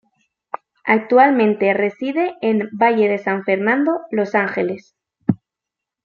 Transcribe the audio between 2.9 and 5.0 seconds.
de San Fernando, Los Ángeles.